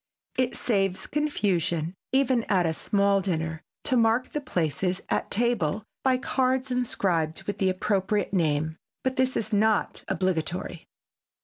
It 0.35 0.55
saves 0.55 1.05
confusion 1.05 1.93
even 2.11 2.43
at 2.45 2.65
a 2.65 2.73
small 2.73 3.21
dinner 3.21 3.61
to 3.83 3.95
mark 3.95 4.29
the 4.29 4.41
places 4.41 5.01
at 5.09 5.29
table 5.29 5.85
by 6.03 6.17
cards 6.17 6.71
inscribed 6.71 7.43
with 7.43 7.59
the 7.59 7.69
appropriate 7.69 8.33
name, 8.33 8.77
but 9.03 9.15
this 9.15 9.37
is 9.37 9.53
not 9.53 10.03
obligatory. 10.07 10.87